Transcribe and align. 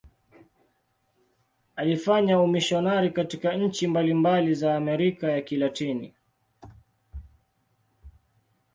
Alifanya 1.75 2.39
umisionari 2.41 3.11
katika 3.11 3.53
nchi 3.53 3.87
mbalimbali 3.87 4.53
za 4.53 4.75
Amerika 4.77 5.31
ya 5.31 5.41
Kilatini. 5.41 6.13